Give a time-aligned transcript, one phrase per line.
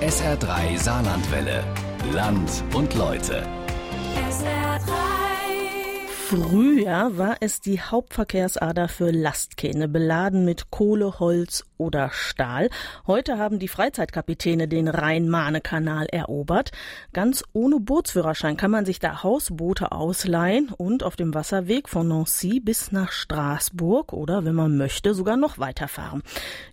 [0.00, 1.64] SR3 Saarlandwelle.
[2.12, 3.46] Land und Leute.
[6.28, 12.70] Früher war es die Hauptverkehrsader für Lastkähne, beladen mit Kohle, Holz oder Stahl.
[13.06, 16.70] Heute haben die Freizeitkapitäne den Rhein-Maane-Kanal erobert.
[17.12, 22.60] Ganz ohne Bootsführerschein kann man sich da Hausboote ausleihen und auf dem Wasserweg von Nancy
[22.60, 26.22] bis nach Straßburg oder, wenn man möchte, sogar noch weiterfahren.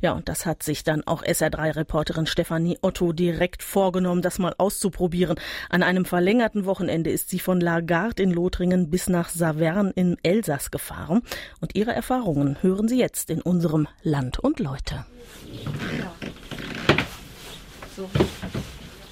[0.02, 5.40] Ja, und das hat sich dann auch SR3-Reporterin Stefanie Otto direkt vorgenommen, das mal auszuprobieren.
[5.70, 10.72] An einem verlängerten Wochenende ist sie von Lagarde in Lothringen bis nach Saverne im Elsass
[10.72, 11.22] gefahren.
[11.60, 15.01] Und ihre Erfahrungen hören Sie jetzt in unserem Land und Leute.
[17.96, 18.10] So.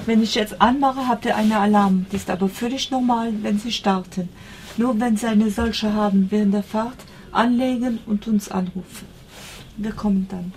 [0.06, 2.06] Wenn ich jetzt anmache, habt ihr einen Alarm.
[2.12, 4.30] Das ist aber völlig normal, wenn Sie starten.
[4.78, 6.98] Nur wenn Sie eine solche haben während der Fahrt,
[7.32, 9.08] anlegen und uns anrufen.
[9.78, 10.52] Wir kommen dann.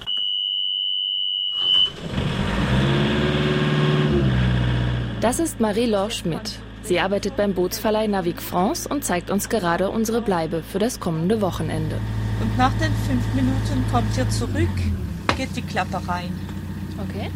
[5.20, 6.58] Das ist Marie-Laure Schmidt.
[6.82, 11.40] Sie arbeitet beim Bootsverleih Navic France und zeigt uns gerade unsere Bleibe für das kommende
[11.40, 11.96] Wochenende.
[12.40, 14.68] Und nach den fünf Minuten kommt ihr zurück
[15.42, 16.30] geht die Klappe rein.
[16.98, 17.30] Okay.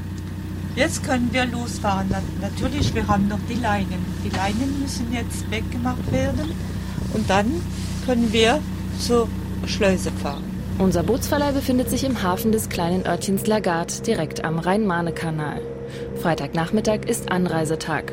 [0.76, 2.08] Jetzt können wir losfahren.
[2.40, 4.04] Natürlich, wir haben noch die Leinen.
[4.24, 6.52] Die Leinen müssen jetzt weggemacht werden
[7.14, 7.46] und dann
[8.04, 8.60] können wir
[9.00, 9.28] zur
[9.66, 10.44] Schleuse fahren.
[10.78, 15.62] Unser Bootsverleih befindet sich im Hafen des kleinen Örtchens Lagarde, direkt am Rhein-Maane-Kanal.
[16.20, 18.12] Freitagnachmittag ist Anreisetag.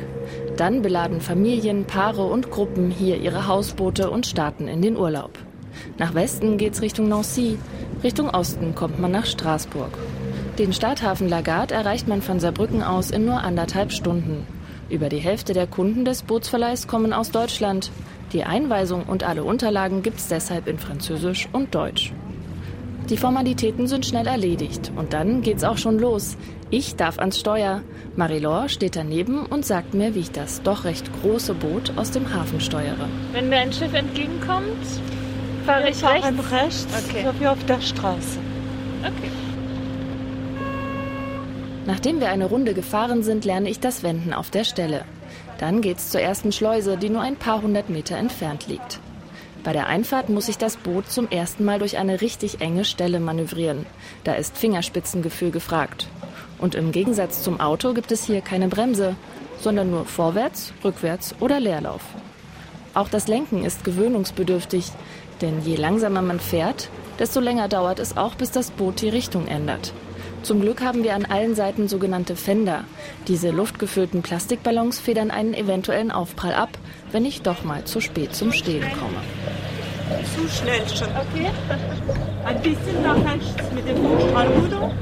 [0.56, 5.38] Dann beladen Familien, Paare und Gruppen hier ihre Hausboote und starten in den Urlaub.
[5.98, 7.58] Nach Westen geht's Richtung Nancy,
[8.04, 9.96] Richtung Osten kommt man nach Straßburg.
[10.58, 14.46] Den Starthafen Lagarde erreicht man von Saarbrücken aus in nur anderthalb Stunden.
[14.90, 17.90] Über die Hälfte der Kunden des Bootsverleihs kommen aus Deutschland.
[18.34, 22.12] Die Einweisung und alle Unterlagen gibt's deshalb in Französisch und Deutsch.
[23.08, 26.36] Die Formalitäten sind schnell erledigt und dann geht's auch schon los.
[26.68, 27.80] Ich darf ans Steuer.
[28.16, 32.34] Marie-Laure steht daneben und sagt mir, wie ich das doch recht große Boot aus dem
[32.34, 33.08] Hafen steuere.
[33.32, 34.86] Wenn mir ein Schiff entgegenkommt,
[35.66, 36.52] Fahre ich fahren rechts?
[36.52, 37.24] rechts okay.
[37.24, 38.38] so wie auf der Straße.
[39.00, 39.30] Okay.
[41.86, 45.04] Nachdem wir eine Runde gefahren sind, lerne ich das Wenden auf der Stelle.
[45.58, 48.98] Dann geht's zur ersten Schleuse, die nur ein paar hundert Meter entfernt liegt.
[49.62, 53.20] Bei der Einfahrt muss ich das Boot zum ersten Mal durch eine richtig enge Stelle
[53.20, 53.86] manövrieren.
[54.22, 56.06] Da ist Fingerspitzengefühl gefragt.
[56.58, 59.16] Und im Gegensatz zum Auto gibt es hier keine Bremse,
[59.60, 62.02] sondern nur vorwärts, rückwärts oder Leerlauf.
[62.92, 64.92] Auch das Lenken ist gewöhnungsbedürftig,
[65.44, 66.88] denn je langsamer man fährt,
[67.18, 69.92] desto länger dauert es auch, bis das Boot die Richtung ändert.
[70.42, 72.84] Zum Glück haben wir an allen Seiten sogenannte Fender.
[73.28, 76.70] Diese luftgefüllten Plastikballons federn einen eventuellen Aufprall ab,
[77.12, 79.20] wenn ich doch mal zu spät zum Stehen komme.
[80.34, 81.08] Zu schnell schon.
[81.08, 81.50] Okay.
[82.44, 83.96] Ein bisschen nach rechts mit dem
[84.28, 84.92] Strahlruder.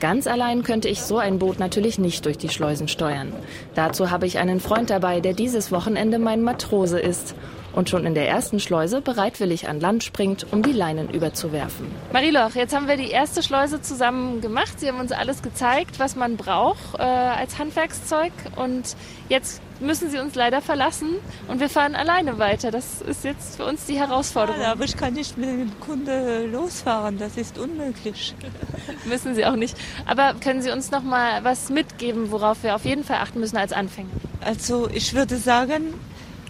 [0.00, 3.32] Ganz allein könnte ich so ein Boot natürlich nicht durch die Schleusen steuern.
[3.74, 7.34] Dazu habe ich einen Freund dabei, der dieses Wochenende mein Matrose ist
[7.78, 11.86] und schon in der ersten Schleuse bereitwillig an Land springt, um die Leinen überzuwerfen.
[12.12, 14.80] Mariloch, jetzt haben wir die erste Schleuse zusammen gemacht.
[14.80, 18.32] Sie haben uns alles gezeigt, was man braucht äh, als Handwerkszeug.
[18.56, 18.96] Und
[19.28, 22.72] jetzt müssen Sie uns leider verlassen und wir fahren alleine weiter.
[22.72, 24.60] Das ist jetzt für uns die Herausforderung.
[24.60, 27.16] Ja, aber ich kann nicht mit dem Kunde losfahren.
[27.16, 28.34] Das ist unmöglich.
[29.04, 29.76] müssen Sie auch nicht.
[30.04, 33.56] Aber können Sie uns noch mal was mitgeben, worauf wir auf jeden Fall achten müssen
[33.56, 34.10] als Anfänger?
[34.40, 35.94] Also ich würde sagen,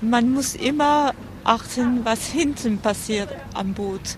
[0.03, 1.15] man muss immer
[1.45, 4.17] achten, was hinten passiert am Boot.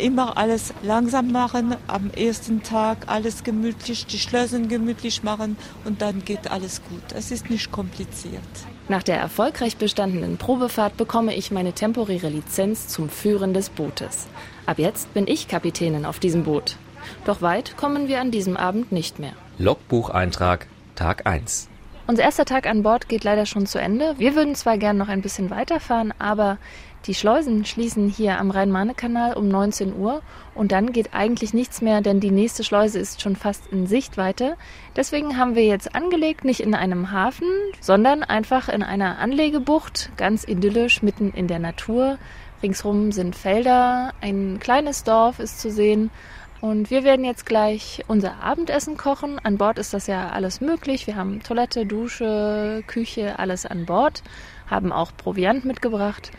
[0.00, 6.24] Immer alles langsam machen, am ersten Tag alles gemütlich, die Schlösser gemütlich machen und dann
[6.24, 7.02] geht alles gut.
[7.14, 8.42] Es ist nicht kompliziert.
[8.88, 14.28] Nach der erfolgreich bestandenen Probefahrt bekomme ich meine temporäre Lizenz zum Führen des Bootes.
[14.66, 16.76] Ab jetzt bin ich Kapitänin auf diesem Boot.
[17.24, 19.32] Doch weit kommen wir an diesem Abend nicht mehr.
[19.58, 21.68] Logbucheintrag Tag 1.
[22.10, 24.16] Unser erster Tag an Bord geht leider schon zu Ende.
[24.18, 26.58] Wir würden zwar gern noch ein bisschen weiterfahren, aber
[27.06, 30.20] die Schleusen schließen hier am Rhein-Maane-Kanal um 19 Uhr
[30.56, 34.56] und dann geht eigentlich nichts mehr, denn die nächste Schleuse ist schon fast in Sichtweite.
[34.96, 37.46] Deswegen haben wir jetzt angelegt, nicht in einem Hafen,
[37.80, 42.18] sondern einfach in einer Anlegebucht, ganz idyllisch, mitten in der Natur.
[42.60, 46.10] Ringsrum sind Felder, ein kleines Dorf ist zu sehen
[46.60, 49.38] und wir werden jetzt gleich unser Abendessen kochen.
[49.42, 51.06] An Bord ist das ja alles möglich.
[51.06, 54.22] Wir haben Toilette, Dusche, Küche, alles an Bord,
[54.68, 56.30] haben auch Proviant mitgebracht.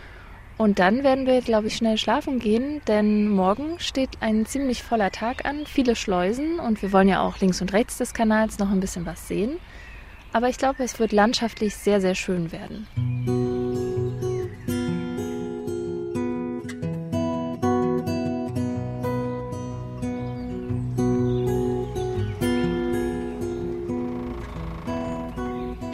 [0.57, 5.09] Und dann werden wir, glaube ich, schnell schlafen gehen, denn morgen steht ein ziemlich voller
[5.09, 8.69] Tag an, viele Schleusen und wir wollen ja auch links und rechts des Kanals noch
[8.69, 9.57] ein bisschen was sehen.
[10.33, 13.50] Aber ich glaube, es wird landschaftlich sehr, sehr schön werden.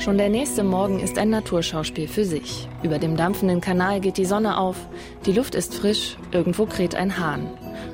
[0.08, 2.70] Schon der nächste Morgen ist ein Naturschauspiel für sich.
[2.82, 4.78] Über dem dampfenden Kanal geht die Sonne auf,
[5.26, 7.46] die Luft ist frisch, irgendwo kräht ein Hahn.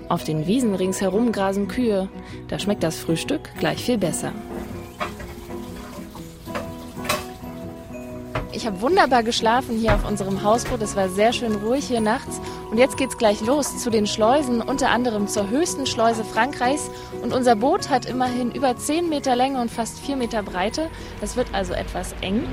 [0.09, 2.09] Auf den Wiesen ringsherum grasen Kühe,
[2.49, 4.31] da schmeckt das Frühstück gleich viel besser.
[8.51, 10.83] Ich habe wunderbar geschlafen hier auf unserem Hausboot.
[10.83, 12.39] Es war sehr schön ruhig hier nachts.
[12.73, 16.89] Und jetzt geht's gleich los zu den Schleusen, unter anderem zur höchsten Schleuse Frankreichs.
[17.21, 20.89] Und unser Boot hat immerhin über 10 Meter Länge und fast 4 Meter Breite.
[21.21, 22.43] Das wird also etwas eng.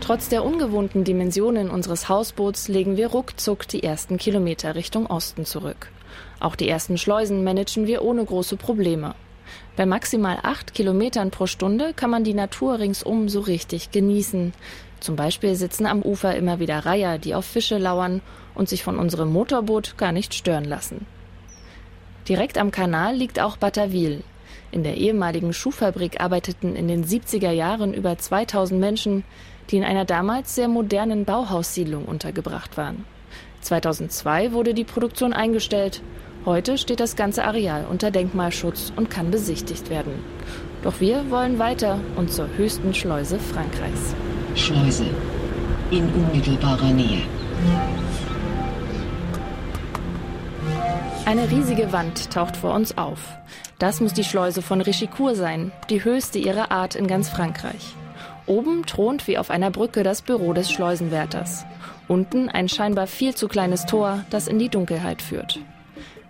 [0.00, 5.92] Trotz der ungewohnten Dimensionen unseres Hausboots legen wir ruckzuck die ersten Kilometer Richtung Osten zurück.
[6.40, 9.14] Auch die ersten Schleusen managen wir ohne große Probleme.
[9.76, 14.52] Bei maximal acht Kilometern pro Stunde kann man die Natur ringsum so richtig genießen.
[15.00, 18.20] Zum Beispiel sitzen am Ufer immer wieder Reiher, die auf Fische lauern
[18.54, 21.06] und sich von unserem Motorboot gar nicht stören lassen.
[22.28, 24.22] Direkt am Kanal liegt auch Batauville.
[24.70, 29.24] In der ehemaligen Schuhfabrik arbeiteten in den 70er Jahren über 2000 Menschen,
[29.70, 33.04] die in einer damals sehr modernen Bauhaussiedlung untergebracht waren.
[33.62, 36.02] 2002 wurde die Produktion eingestellt
[36.44, 40.12] Heute steht das ganze Areal unter Denkmalschutz und kann besichtigt werden.
[40.82, 44.14] Doch wir wollen weiter und zur höchsten Schleuse Frankreichs.
[44.54, 45.06] Schleuse
[45.90, 47.22] in unmittelbarer Nähe.
[51.24, 53.20] Eine riesige Wand taucht vor uns auf.
[53.78, 57.94] Das muss die Schleuse von Richicourt sein, die höchste ihrer Art in ganz Frankreich.
[58.46, 61.66] Oben thront wie auf einer Brücke das Büro des Schleusenwärters.
[62.06, 65.60] Unten ein scheinbar viel zu kleines Tor, das in die Dunkelheit führt.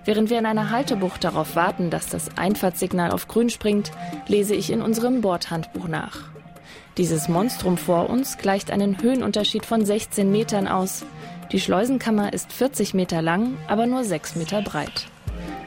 [0.09, 3.91] Während wir in einer Haltebucht darauf warten, dass das Einfahrtssignal auf grün springt,
[4.27, 6.31] lese ich in unserem Bordhandbuch nach.
[6.97, 11.05] Dieses Monstrum vor uns gleicht einen Höhenunterschied von 16 Metern aus.
[11.53, 15.09] Die Schleusenkammer ist 40 Meter lang, aber nur 6 Meter breit.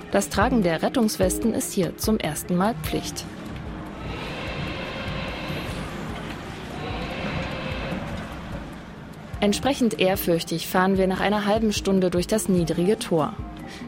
[0.10, 3.24] Das Tragen der Rettungswesten ist hier zum ersten Mal Pflicht.
[9.40, 13.36] Entsprechend ehrfürchtig fahren wir nach einer halben Stunde durch das niedrige Tor.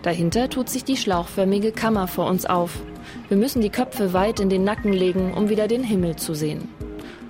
[0.01, 2.79] Dahinter tut sich die schlauchförmige Kammer vor uns auf.
[3.27, 6.67] Wir müssen die Köpfe weit in den Nacken legen, um wieder den Himmel zu sehen.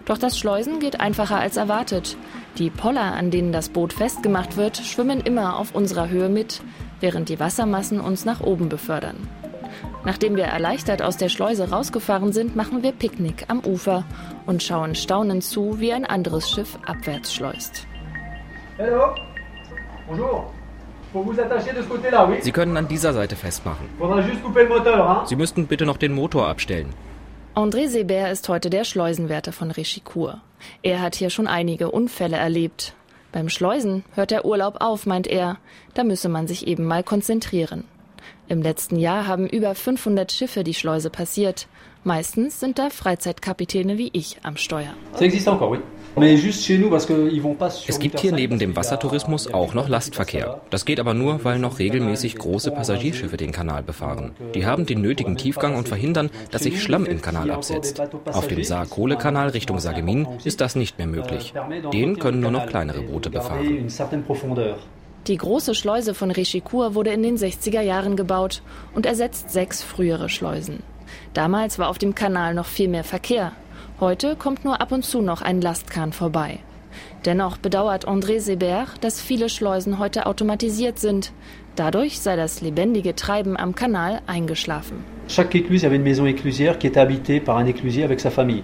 [0.06, 2.18] Doch das Schleusen geht einfacher als erwartet.
[2.58, 6.62] Die Poller, an denen das Boot festgemacht wird, schwimmen immer auf unserer Höhe mit,
[7.00, 9.16] während die Wassermassen uns nach oben befördern.
[10.06, 14.04] Nachdem wir erleichtert aus der Schleuse rausgefahren sind, machen wir Picknick am Ufer
[14.46, 17.88] und schauen staunend zu, wie ein anderes Schiff abwärts schleust.
[18.78, 19.16] Hallo.
[20.08, 20.52] Bonjour.
[22.42, 23.88] Sie können an dieser Seite festmachen.
[25.26, 26.90] Sie müssten bitte noch den Motor abstellen.
[27.56, 30.38] André Sebert ist heute der Schleusenwärter von Rechicourt.
[30.82, 32.96] Er hat hier schon einige Unfälle erlebt.
[33.32, 35.58] Beim Schleusen hört der Urlaub auf, meint er.
[35.94, 37.84] Da müsse man sich eben mal konzentrieren.
[38.48, 41.68] Im letzten Jahr haben über 500 Schiffe die Schleuse passiert.
[42.04, 44.94] Meistens sind da Freizeitkapitäne wie ich am Steuer.
[46.16, 50.62] Es gibt hier neben dem Wassertourismus auch noch Lastverkehr.
[50.70, 54.32] Das geht aber nur, weil noch regelmäßig große Passagierschiffe den Kanal befahren.
[54.54, 58.00] Die haben den nötigen Tiefgang und verhindern, dass sich Schlamm im Kanal absetzt.
[58.26, 61.54] Auf dem Saar-Kohle-Kanal Richtung Sagemin ist das nicht mehr möglich.
[61.92, 63.88] Den können nur noch kleinere Boote befahren.
[65.28, 68.62] Die große Schleuse von Rechicourt wurde in den 60er Jahren gebaut
[68.94, 70.84] und ersetzt sechs frühere Schleusen.
[71.34, 73.54] Damals war auf dem Kanal noch viel mehr Verkehr.
[74.00, 76.60] Heute kommt nur ab und zu noch ein Lastkahn vorbei.
[77.26, 81.32] Dennoch bedauert André Sebert, dass viele Schleusen heute automatisiert sind.
[81.76, 85.04] Dadurch sei das lebendige Treiben am Kanal eingeschlafen.
[85.28, 88.64] Chaque écluse avait une maison éclusière qui était habitée par un éclusier avec sa famille.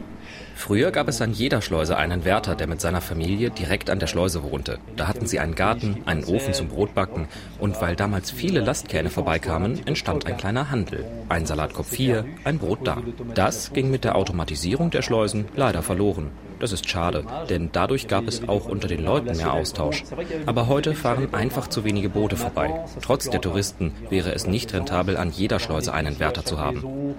[0.59, 4.07] Früher gab es an jeder Schleuse einen Wärter, der mit seiner Familie direkt an der
[4.07, 4.77] Schleuse wohnte.
[4.97, 9.87] Da hatten sie einen Garten, einen Ofen zum Brotbacken und weil damals viele Lastkähne vorbeikamen,
[9.87, 11.05] entstand ein kleiner Handel.
[11.29, 12.97] Ein Salatkopf hier, ein Brot da.
[13.33, 16.29] Das ging mit der Automatisierung der Schleusen leider verloren.
[16.59, 20.03] Das ist schade, denn dadurch gab es auch unter den Leuten mehr Austausch.
[20.45, 22.83] Aber heute fahren einfach zu wenige Boote vorbei.
[23.01, 27.15] Trotz der Touristen wäre es nicht rentabel, an jeder Schleuse einen Wärter zu haben.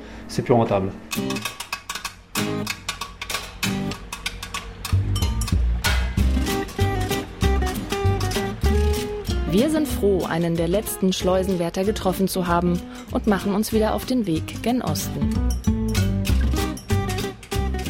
[9.50, 12.80] Wir sind froh, einen der letzten Schleusenwärter getroffen zu haben
[13.11, 15.28] und machen uns wieder auf den Weg gen Osten.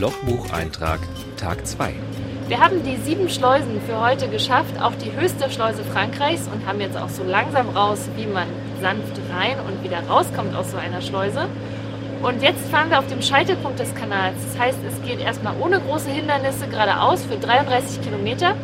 [0.01, 1.01] Logbucheintrag
[1.37, 1.93] Tag 2.
[2.49, 6.81] Wir haben die sieben Schleusen für heute geschafft, auch die höchste Schleuse Frankreichs und haben
[6.81, 8.49] jetzt auch so langsam raus, wie man
[8.81, 11.47] sanft rein und wieder rauskommt aus so einer Schleuse.
[12.23, 14.37] Und jetzt fahren wir auf dem Scheitelpunkt des Kanals.
[14.47, 18.55] Das heißt, es geht erstmal ohne große Hindernisse geradeaus für 33 Kilometer.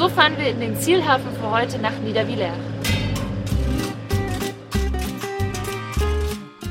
[0.00, 2.56] So fahren wir in den Zielhafen für heute nach Niedervillers.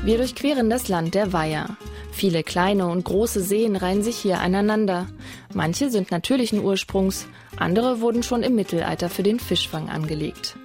[0.02, 1.76] Wir durchqueren das Land der Weiher.
[2.10, 5.06] Viele kleine und große Seen reihen sich hier aneinander.
[5.54, 10.56] Manche sind natürlichen Ursprungs, andere wurden schon im Mittelalter für den Fischfang angelegt.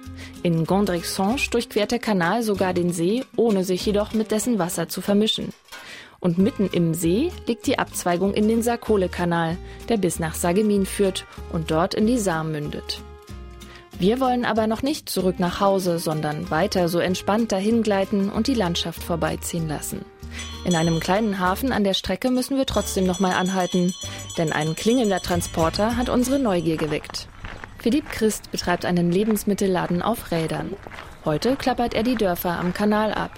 [0.42, 5.00] In Gondrexange durchquert der Kanal sogar den See, ohne sich jedoch mit dessen Wasser zu
[5.02, 5.52] vermischen.
[6.20, 9.56] Und mitten im See liegt die Abzweigung in den Sarkole-Kanal,
[9.88, 13.02] der bis nach Sagemin führt und dort in die Saar mündet.
[13.98, 18.54] Wir wollen aber noch nicht zurück nach Hause, sondern weiter so entspannt dahingleiten und die
[18.54, 20.04] Landschaft vorbeiziehen lassen.
[20.66, 23.94] In einem kleinen Hafen an der Strecke müssen wir trotzdem nochmal anhalten,
[24.36, 27.28] denn ein klingelnder Transporter hat unsere Neugier geweckt.
[27.78, 30.74] Philipp Christ betreibt einen Lebensmittelladen auf Rädern.
[31.26, 33.32] Heute klappert er die Dörfer am Kanal ab.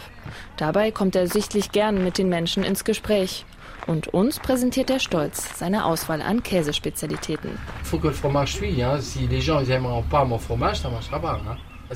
[0.59, 3.47] Dabei kommt er sichtlich gern mit den Menschen ins Gespräch.
[3.87, 7.59] Und uns präsentiert er stolz seine Auswahl an Käsespezialitäten.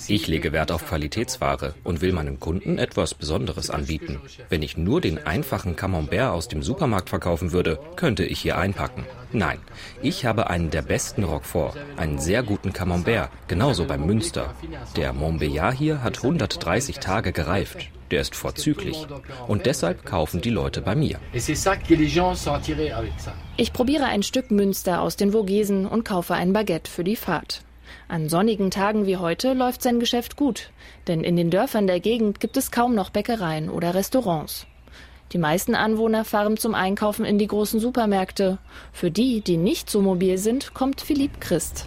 [0.08, 4.20] Ich lege Wert auf Qualitätsware und will meinen Kunden etwas Besonderes anbieten.
[4.48, 9.04] Wenn ich nur den einfachen Camembert aus dem Supermarkt verkaufen würde, könnte ich hier einpacken.
[9.32, 9.58] Nein,
[10.02, 14.54] ich habe einen der besten Roquefort, einen sehr guten Camembert, genauso beim Münster.
[14.96, 17.88] Der Montbéliard hier hat 130 Tage gereift.
[18.10, 19.06] Der ist vorzüglich.
[19.48, 21.18] Und deshalb kaufen die Leute bei mir.
[23.56, 27.62] Ich probiere ein Stück Münster aus den Vogesen und kaufe ein Baguette für die Fahrt.
[28.12, 30.68] An sonnigen Tagen wie heute läuft sein Geschäft gut,
[31.08, 34.66] denn in den Dörfern der Gegend gibt es kaum noch Bäckereien oder Restaurants.
[35.32, 38.58] Die meisten Anwohner fahren zum Einkaufen in die großen Supermärkte.
[38.92, 41.86] Für die, die nicht so mobil sind, kommt Philipp Christ.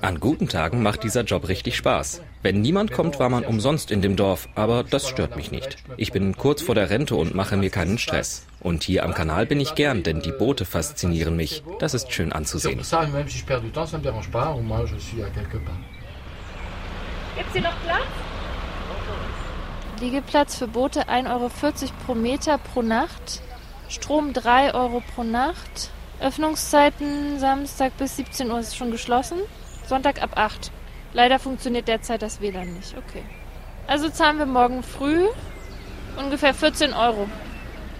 [0.00, 2.22] An guten Tagen macht dieser Job richtig Spaß.
[2.42, 5.78] Wenn niemand kommt, war man umsonst in dem Dorf, aber das stört mich nicht.
[5.96, 8.46] Ich bin kurz vor der Rente und mache mir keinen Stress.
[8.60, 11.64] Und hier am Kanal bin ich gern, denn die Boote faszinieren mich.
[11.80, 12.78] Das ist schön anzusehen.
[17.36, 18.02] Gibt's hier noch Platz?
[20.00, 21.50] Liegeplatz für Boote 1,40 Euro
[22.06, 23.40] pro Meter pro Nacht.
[23.88, 25.90] Strom 3 Euro pro Nacht.
[26.22, 29.38] Öffnungszeiten Samstag bis 17 Uhr ist schon geschlossen.
[29.86, 30.70] Sonntag ab 8.
[31.12, 32.94] Leider funktioniert derzeit das WLAN nicht.
[32.96, 33.22] Okay.
[33.86, 35.26] Also zahlen wir morgen früh
[36.16, 37.28] ungefähr 14 Euro.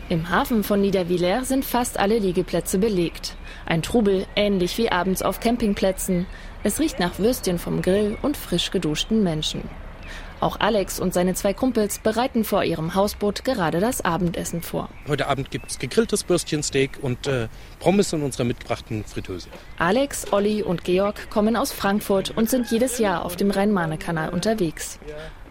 [0.08, 3.34] Im Hafen von Niedervillers sind fast alle Liegeplätze belegt.
[3.66, 6.26] Ein Trubel, ähnlich wie abends auf Campingplätzen.
[6.62, 9.62] Es riecht nach Würstchen vom Grill und frisch geduschten Menschen.
[10.42, 14.88] Auch Alex und seine zwei Kumpels bereiten vor ihrem Hausboot gerade das Abendessen vor.
[15.06, 17.46] Heute Abend gibt es gegrilltes Bürstchensteak und äh,
[17.78, 19.46] Pommes in unserer mitgebrachten Fritteuse.
[19.78, 24.98] Alex, Olli und Georg kommen aus Frankfurt und sind jedes Jahr auf dem Rhein-Maane-Kanal unterwegs.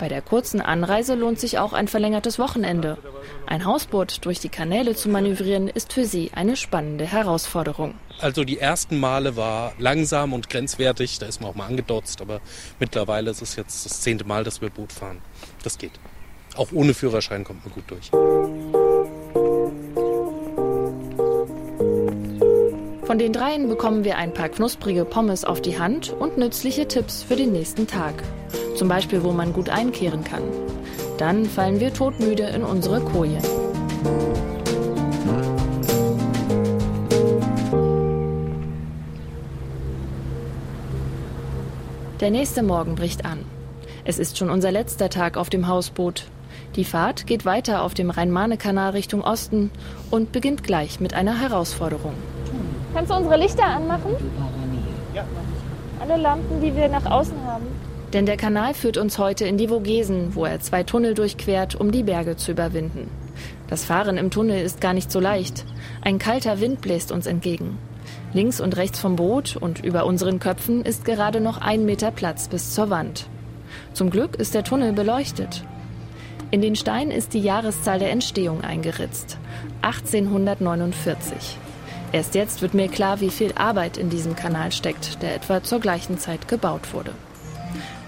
[0.02, 2.98] Bei der kurzen Anreise lohnt sich auch ein verlängertes Wochenende.
[3.46, 7.94] Ein Hausboot durch die Kanäle zu manövrieren ist für sie eine spannende Herausforderung.
[8.20, 12.42] Also die ersten Male war langsam und grenzwertig, da ist man auch mal angedotzt, aber
[12.80, 15.20] mittlerweile ist es jetzt das zehnte Mal, dass wir Boot fahren.
[15.64, 15.92] Das geht.
[16.56, 18.10] Auch ohne Führerschein kommt man gut durch.
[23.06, 27.22] Von den dreien bekommen wir ein paar knusprige Pommes auf die Hand und nützliche Tipps
[27.22, 28.24] für den nächsten Tag.
[28.76, 30.44] Zum Beispiel, wo man gut einkehren kann.
[31.18, 33.40] Dann fallen wir todmüde in unsere Koje.
[42.20, 43.40] Der nächste Morgen bricht an.
[44.06, 46.26] Es ist schon unser letzter Tag auf dem Hausboot.
[46.76, 49.72] Die Fahrt geht weiter auf dem Rhein-Maane-Kanal Richtung Osten
[50.10, 52.14] und beginnt gleich mit einer Herausforderung.
[52.94, 54.16] Kannst du unsere Lichter anmachen?
[56.00, 57.66] Alle Lampen, die wir nach außen haben.
[58.14, 61.92] Denn der Kanal führt uns heute in die Vogesen, wo er zwei Tunnel durchquert, um
[61.92, 63.10] die Berge zu überwinden.
[63.70, 65.64] Das Fahren im Tunnel ist gar nicht so leicht.
[66.02, 67.78] Ein kalter Wind bläst uns entgegen.
[68.34, 72.50] Links und rechts vom Boot und über unseren Köpfen ist gerade noch ein Meter Platz
[72.50, 73.28] bis zur Wand.
[73.94, 75.64] Zum Glück ist der Tunnel beleuchtet.
[76.50, 79.38] In den Stein ist die Jahreszahl der Entstehung eingeritzt.
[79.84, 81.58] 1849.
[82.12, 85.80] Erst jetzt wird mir klar, wie viel Arbeit in diesem Kanal steckt, der etwa zur
[85.80, 87.14] gleichen Zeit gebaut wurde.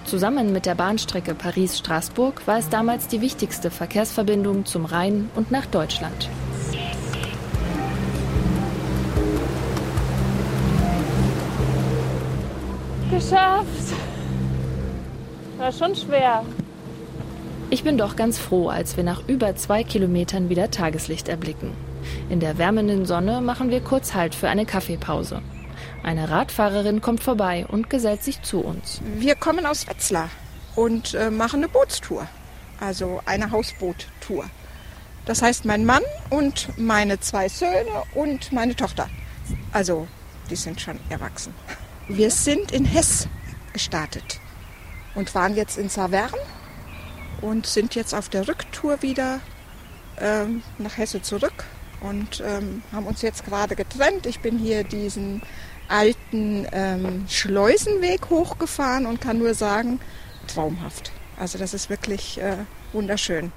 [0.05, 5.65] Zusammen mit der Bahnstrecke Paris-Straßburg war es damals die wichtigste Verkehrsverbindung zum Rhein und nach
[5.65, 6.29] Deutschland.
[13.09, 13.93] Geschafft!
[15.57, 16.43] War schon schwer.
[17.69, 21.71] Ich bin doch ganz froh, als wir nach über zwei Kilometern wieder Tageslicht erblicken.
[22.29, 25.41] In der wärmenden Sonne machen wir kurz Halt für eine Kaffeepause.
[26.03, 28.99] Eine Radfahrerin kommt vorbei und gesellt sich zu uns.
[29.15, 30.29] Wir kommen aus Wetzlar
[30.75, 32.27] und äh, machen eine Bootstour,
[32.81, 34.45] also eine Hausboottour.
[35.25, 39.09] Das heißt, mein Mann und meine zwei Söhne und meine Tochter.
[39.71, 40.07] Also,
[40.49, 41.53] die sind schon erwachsen.
[42.09, 43.29] Wir sind in Hess
[43.71, 44.41] gestartet
[45.15, 46.37] und waren jetzt in Saverne
[47.39, 49.39] und sind jetzt auf der Rücktour wieder
[50.19, 51.63] ähm, nach Hesse zurück
[52.03, 54.25] und ähm, haben uns jetzt gerade getrennt.
[54.25, 55.41] Ich bin hier diesen
[55.87, 59.99] alten ähm, Schleusenweg hochgefahren und kann nur sagen,
[60.47, 61.11] traumhaft.
[61.39, 62.57] Also das ist wirklich äh,
[62.91, 63.51] wunderschön.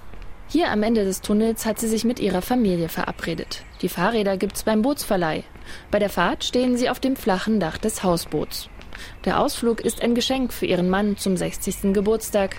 [0.48, 3.64] Hier am Ende des Tunnels hat sie sich mit ihrer Familie verabredet.
[3.82, 5.42] Die Fahrräder gibt's beim Bootsverleih.
[5.90, 8.68] Bei der Fahrt stehen sie auf dem flachen Dach des Hausboots.
[9.24, 11.92] Der Ausflug ist ein Geschenk für ihren Mann zum 60.
[11.92, 12.56] Geburtstag.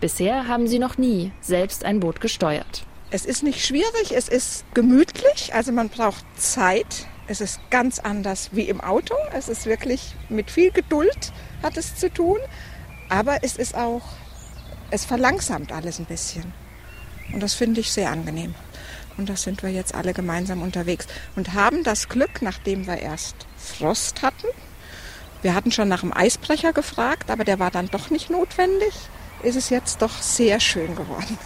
[0.00, 2.84] Bisher haben sie noch nie selbst ein Boot gesteuert.
[3.12, 7.06] Es ist nicht schwierig, es ist gemütlich, also man braucht Zeit.
[7.26, 9.14] Es ist ganz anders wie im Auto.
[9.32, 12.38] Es ist wirklich mit viel Geduld hat es zu tun,
[13.08, 14.02] aber es ist auch,
[14.90, 16.52] es verlangsamt alles ein bisschen.
[17.32, 18.54] Und das finde ich sehr angenehm.
[19.16, 23.34] Und da sind wir jetzt alle gemeinsam unterwegs und haben das Glück, nachdem wir erst
[23.56, 24.46] Frost hatten.
[25.42, 28.94] Wir hatten schon nach dem Eisbrecher gefragt, aber der war dann doch nicht notwendig.
[29.42, 31.38] Ist es jetzt doch sehr schön geworden.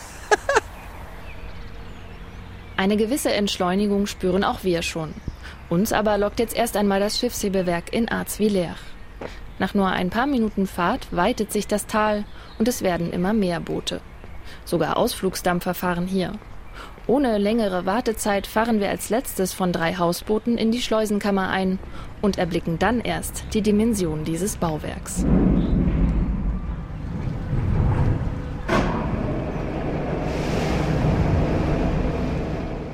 [2.76, 5.14] Eine gewisse Entschleunigung spüren auch wir schon.
[5.68, 8.74] Uns aber lockt jetzt erst einmal das Schiffshebewerk in Arzwiller.
[9.58, 12.24] Nach nur ein paar Minuten Fahrt weitet sich das Tal
[12.58, 14.00] und es werden immer mehr Boote.
[14.64, 16.32] Sogar Ausflugsdampfer fahren hier.
[17.06, 21.78] Ohne längere Wartezeit fahren wir als letztes von drei Hausbooten in die Schleusenkammer ein
[22.22, 25.24] und erblicken dann erst die Dimension dieses Bauwerks.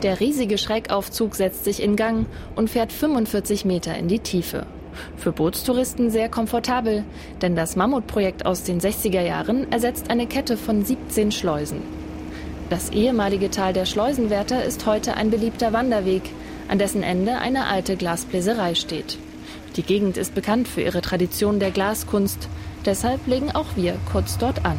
[0.03, 2.27] Der riesige Schrägaufzug setzt sich in Gang
[2.57, 4.65] und fährt 45 Meter in die Tiefe.
[5.17, 7.05] Für Bootstouristen sehr komfortabel,
[7.43, 11.83] denn das Mammutprojekt aus den 60er Jahren ersetzt eine Kette von 17 Schleusen.
[12.71, 16.23] Das ehemalige Tal der Schleusenwärter ist heute ein beliebter Wanderweg,
[16.69, 19.19] an dessen Ende eine alte Glasbläserei steht.
[19.77, 22.49] Die Gegend ist bekannt für ihre Tradition der Glaskunst,
[22.87, 24.79] deshalb legen auch wir kurz dort an.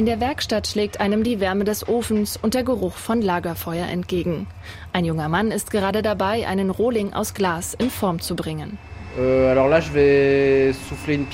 [0.00, 4.46] In der Werkstatt schlägt einem die Wärme des Ofens und der Geruch von Lagerfeuer entgegen.
[4.94, 8.78] Ein junger Mann ist gerade dabei, einen Rohling aus Glas in Form zu bringen.
[9.18, 11.26] Euh, une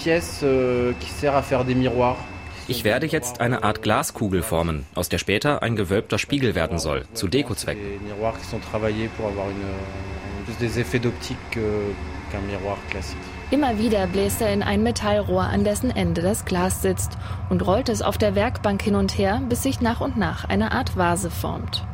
[0.43, 1.11] euh, qui
[1.65, 2.17] des miroirs.
[2.67, 7.05] Ich werde jetzt eine Art Glaskugel formen, aus der später ein gewölbter Spiegel werden soll,
[7.13, 7.85] zu Dekozwecken.
[13.53, 17.17] Immer wieder bläst er in ein Metallrohr, an dessen Ende das Glas sitzt,
[17.49, 20.73] und rollt es auf der Werkbank hin und her, bis sich nach und nach eine
[20.73, 21.85] Art Vase formt.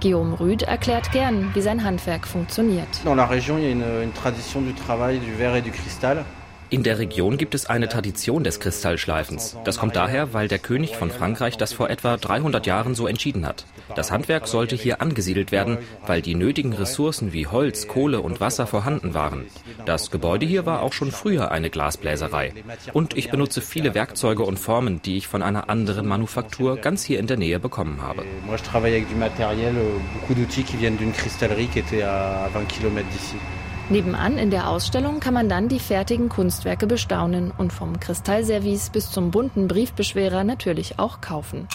[0.00, 2.88] Guillaume Rüd erklärt gern, wie sein Handwerk funktioniert.
[3.04, 6.24] Région, il y a une, une tradition du travail du verre et du cristal.
[6.70, 9.56] In der Region gibt es eine Tradition des Kristallschleifens.
[9.64, 13.46] Das kommt daher, weil der König von Frankreich das vor etwa 300 Jahren so entschieden
[13.46, 13.66] hat.
[13.94, 18.66] Das Handwerk sollte hier angesiedelt werden, weil die nötigen Ressourcen wie Holz, Kohle und Wasser
[18.66, 19.46] vorhanden waren.
[19.84, 22.52] Das Gebäude hier war auch schon früher eine Glasbläserei.
[22.92, 27.18] Und ich benutze viele Werkzeuge und Formen, die ich von einer anderen Manufaktur ganz hier
[27.18, 28.24] in der Nähe bekommen habe.
[28.46, 32.02] Moi, je travaille avec du matériel, euh, beaucoup d'outils qui viennent d'une cristallerie qui était
[32.02, 33.36] à 20 km d'ici.
[33.90, 39.10] Nebenan in der Ausstellung kann man dann die fertigen Kunstwerke bestaunen und vom Kristallservice bis
[39.10, 41.68] zum bunten Briefbeschwerer natürlich auch kaufen.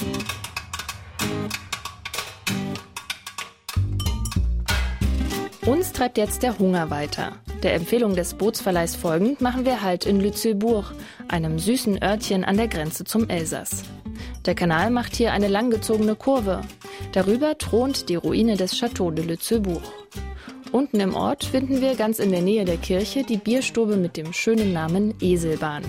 [5.68, 7.34] Uns treibt jetzt der Hunger weiter.
[7.62, 10.94] Der Empfehlung des Bootsverleihs folgend machen wir Halt in Lützelbourg,
[11.28, 13.84] einem süßen Örtchen an der Grenze zum Elsass.
[14.48, 16.62] Der Kanal macht hier eine langgezogene Kurve.
[17.12, 19.84] Darüber thront die Ruine des Château de Lützelbourg.
[20.72, 24.34] Unten im Ort finden wir ganz in der Nähe der Kirche die Bierstube mit dem
[24.34, 25.84] schönen Namen Eselbahn.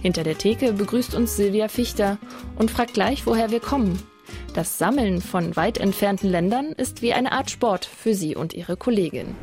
[0.00, 2.16] Hinter der Theke begrüßt uns Silvia Fichter
[2.56, 4.02] und fragt gleich, woher wir kommen.
[4.54, 8.76] Das Sammeln von weit entfernten Ländern ist wie eine Art Sport für sie und ihre
[8.76, 9.36] Kollegin.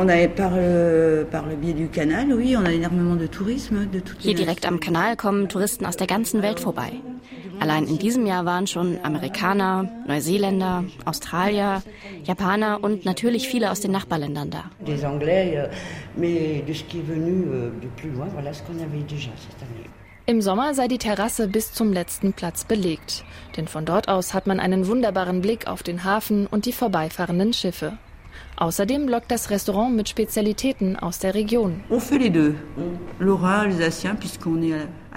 [4.20, 6.94] Hier direkt am Kanal kommen Touristen aus der ganzen Welt vorbei.
[7.60, 11.82] Allein in diesem Jahr waren schon Amerikaner, Neuseeländer, Australier,
[12.24, 14.64] Japaner und natürlich viele aus den Nachbarländern da.
[20.28, 23.24] Im Sommer sei die Terrasse bis zum letzten Platz belegt,
[23.58, 27.54] denn von dort aus hat man einen wunderbaren Blick auf den Hafen und die vorbeifahrenden
[27.54, 27.98] Schiffe.
[28.58, 31.84] Außerdem lockt das Restaurant mit Spezialitäten aus der Region.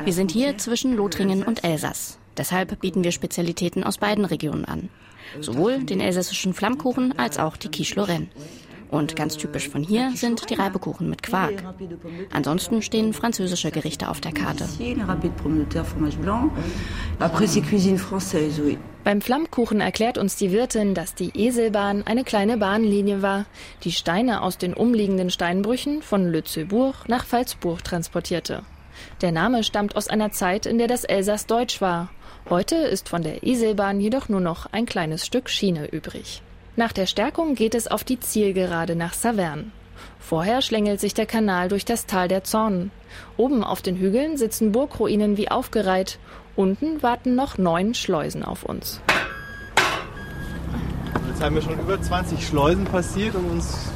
[0.05, 2.18] Wir sind hier zwischen Lothringen und Elsass.
[2.39, 4.89] Deshalb bieten wir Spezialitäten aus beiden Regionen an.
[5.41, 8.29] Sowohl den elsässischen Flammkuchen als auch die Quiche Lorraine.
[8.91, 11.63] Und ganz typisch von hier sind die Reibekuchen mit Quark.
[12.33, 14.67] Ansonsten stehen französische Gerichte auf der Karte.
[19.05, 23.45] Beim Flammkuchen erklärt uns die Wirtin, dass die Eselbahn eine kleine Bahnlinie war,
[23.85, 28.63] die Steine aus den umliegenden Steinbrüchen von Lützelburg nach Pfalzburg transportierte.
[29.21, 32.09] Der Name stammt aus einer Zeit, in der das Elsass deutsch war.
[32.51, 36.41] Heute ist von der Iselbahn jedoch nur noch ein kleines Stück Schiene übrig.
[36.77, 39.65] Nach der Stärkung geht es auf die Zielgerade nach Saverne.
[40.19, 42.91] Vorher schlängelt sich der Kanal durch das Tal der Zornen.
[43.37, 46.19] Oben auf den Hügeln sitzen Burgruinen wie aufgereiht.
[46.57, 49.03] Unten warten noch neun Schleusen auf uns.
[51.29, 53.91] Jetzt haben wir schon über 20 Schleusen passiert und uns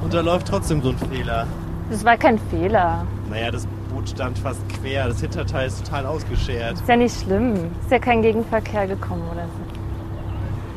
[0.00, 1.48] unterläuft trotzdem so ein Fehler.
[1.90, 3.04] Das war kein Fehler.
[3.28, 3.66] Naja, das
[4.08, 6.74] stand fast quer, das Hinterteil ist total ausgeschert.
[6.74, 7.54] Ist ja nicht schlimm.
[7.82, 9.82] Ist ja kein Gegenverkehr gekommen oder so.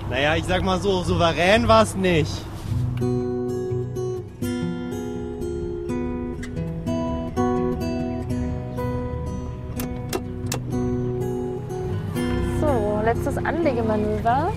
[0.10, 2.32] Naja, ich sag mal so, souverän war es nicht.
[12.62, 14.52] So, letztes Anlegemanöver.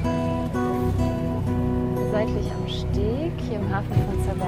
[2.13, 4.48] Seitlich am Steg, hier im Hafen von Saverne.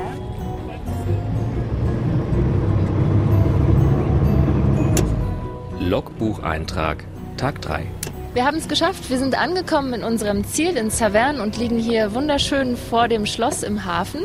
[5.90, 7.05] Logbucheintrag,
[7.37, 7.85] Tag 3.
[8.33, 9.11] Wir haben es geschafft.
[9.11, 13.64] Wir sind angekommen in unserem Ziel in Saverne und liegen hier wunderschön vor dem Schloss
[13.64, 14.20] im Hafen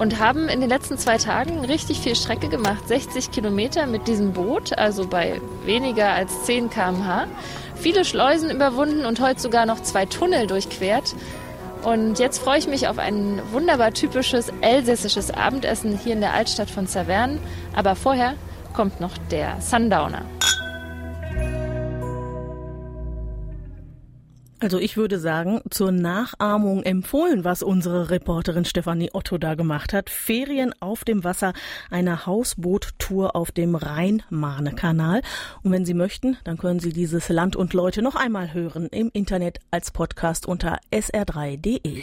[0.00, 2.88] und haben in den letzten zwei Tagen richtig viel Strecke gemacht.
[2.88, 7.28] 60 Kilometer mit diesem Boot, also bei weniger als 10 km/h.
[7.76, 11.14] Viele Schleusen überwunden und heute sogar noch zwei Tunnel durchquert.
[11.84, 16.70] Und jetzt freue ich mich auf ein wunderbar typisches elsässisches Abendessen hier in der Altstadt
[16.70, 17.38] von Saverne.
[17.76, 18.34] Aber vorher
[18.74, 20.22] kommt noch der Sundowner.
[24.60, 30.10] Also ich würde sagen, zur Nachahmung empfohlen, was unsere Reporterin Stefanie Otto da gemacht hat.
[30.10, 31.52] Ferien auf dem Wasser,
[31.90, 35.22] eine Hausboottour auf dem Rhein-Marne-Kanal.
[35.62, 39.10] Und wenn Sie möchten, dann können Sie dieses Land und Leute noch einmal hören im
[39.12, 41.96] Internet als Podcast unter sr3.de.